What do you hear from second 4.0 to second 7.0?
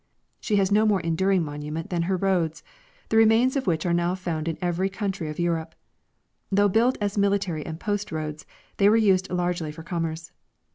found in every country of Europe. Though built